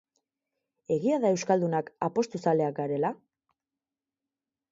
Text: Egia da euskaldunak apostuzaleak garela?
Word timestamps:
Egia 0.95 1.17
da 1.25 1.31
euskaldunak 1.35 1.91
apostuzaleak 2.09 2.75
garela? 2.79 3.11